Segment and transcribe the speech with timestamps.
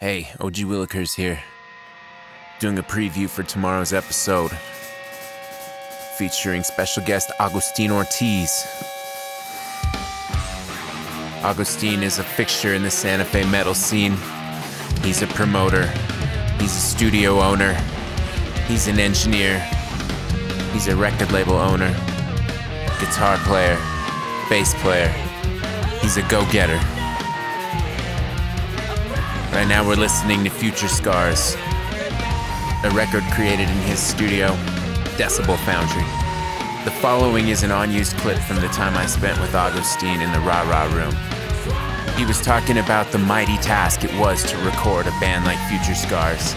[0.00, 1.42] Hey, OG Willikers here.
[2.58, 4.50] Doing a preview for tomorrow's episode.
[6.16, 8.66] Featuring special guest Agustin Ortiz.
[11.42, 14.16] Agustin is a fixture in the Santa Fe metal scene.
[15.02, 15.86] He's a promoter.
[16.58, 17.74] He's a studio owner.
[18.68, 19.58] He's an engineer.
[20.72, 21.92] He's a record label owner.
[23.00, 23.76] Guitar player.
[24.48, 25.08] Bass player.
[26.00, 26.80] He's a go getter.
[29.52, 31.56] Right now, we're listening to Future Scars,
[32.84, 34.50] a record created in his studio,
[35.18, 36.04] Decibel Foundry.
[36.84, 40.38] The following is an unused clip from the time I spent with Augustine in the
[40.38, 41.14] Rah Rah room.
[42.16, 45.96] He was talking about the mighty task it was to record a band like Future
[45.96, 46.54] Scars.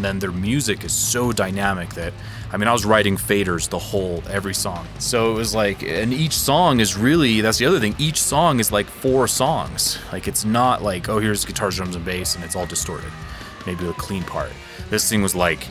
[0.00, 2.14] And then their music is so dynamic that
[2.50, 4.88] I mean I was riding faders the whole every song.
[4.98, 7.94] So it was like and each song is really that's the other thing.
[7.98, 9.98] Each song is like four songs.
[10.10, 13.12] Like it's not like oh here's guitars, drums and bass and it's all distorted.
[13.66, 14.50] Maybe a clean part.
[14.88, 15.64] This thing was like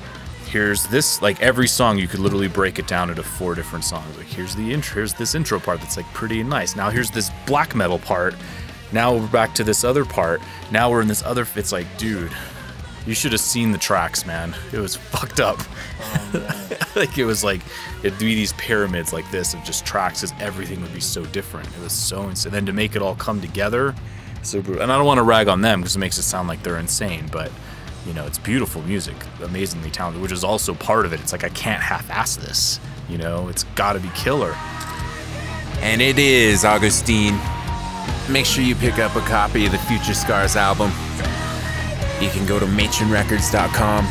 [0.45, 4.15] here's this like every song you could literally break it down into four different songs.
[4.15, 6.75] Like here's the intro, here's this intro part that's like pretty nice.
[6.75, 8.35] Now here's this black metal part.
[8.91, 10.39] Now we're back to this other part.
[10.69, 12.31] Now we're in this other it's like dude,
[13.09, 14.55] you should have seen the tracks, man.
[14.71, 15.57] It was fucked up.
[16.95, 17.61] like it was like
[18.03, 21.67] it'd be these pyramids like this of just tracks, because everything would be so different.
[21.69, 22.51] It was so insane.
[22.51, 23.95] Then to make it all come together,
[24.51, 24.81] brutal.
[24.81, 26.77] And I don't want to rag on them because it makes it sound like they're
[26.77, 27.51] insane, but
[28.05, 31.19] you know, it's beautiful music, amazingly talented, which is also part of it.
[31.19, 32.79] It's like I can't half-ass this.
[33.09, 34.55] You know, it's got to be killer.
[35.81, 37.37] And it is, Augustine.
[38.29, 40.91] Make sure you pick up a copy of the Future Scars album.
[42.21, 44.05] You can go to matronrecords.com.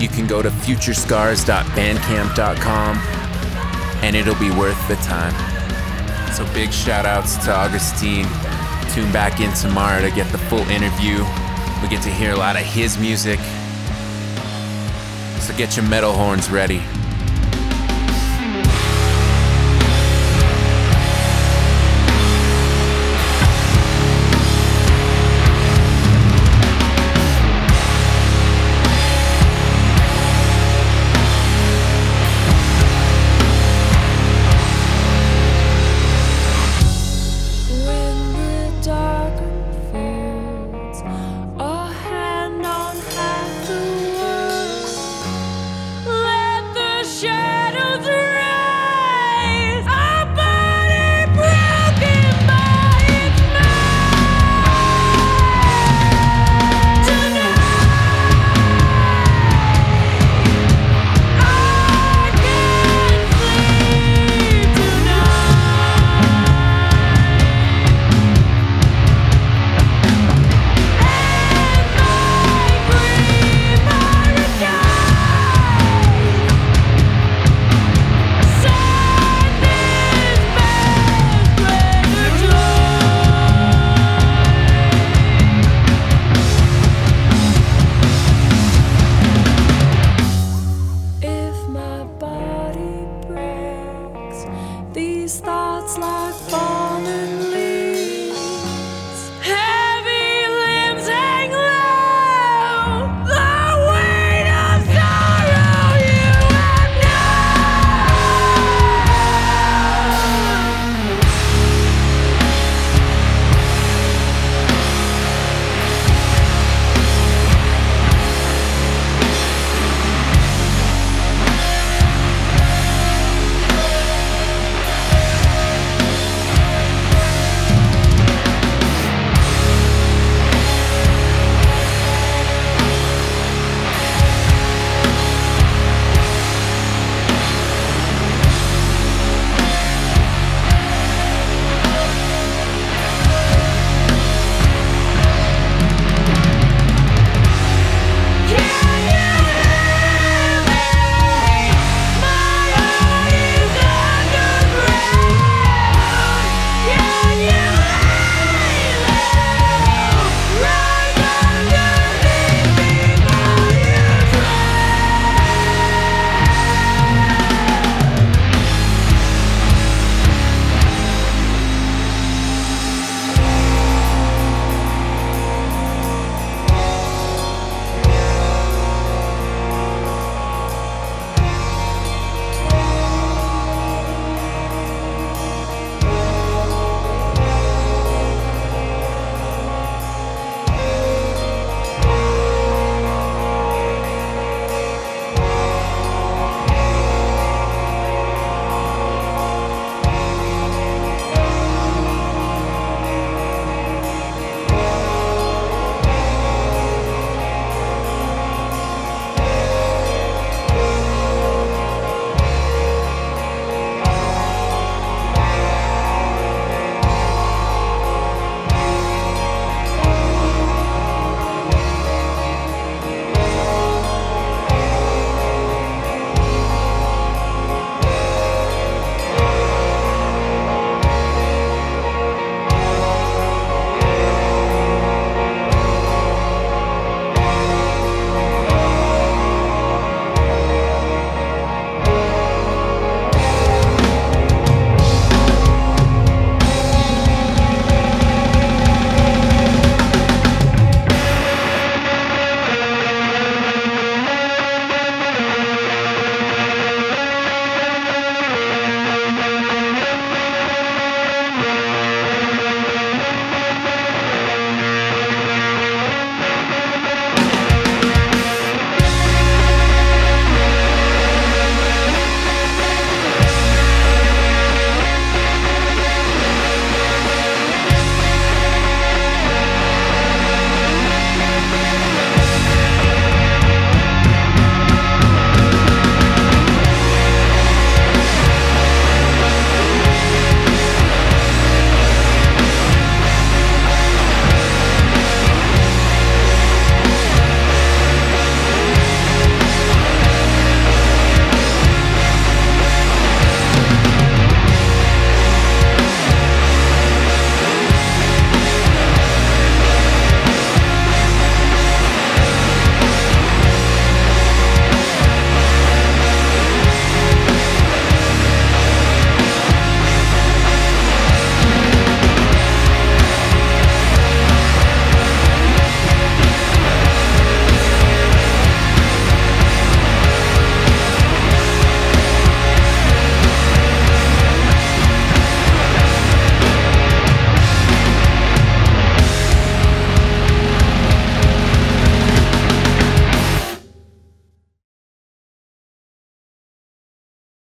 [0.00, 2.98] You can go to futurescars.bandcamp.com.
[4.02, 5.32] And it'll be worth the time.
[6.32, 8.26] So big shout outs to Augustine.
[8.90, 11.24] Tune back in tomorrow to get the full interview.
[11.82, 13.38] We get to hear a lot of his music.
[15.40, 16.82] So get your metal horns ready.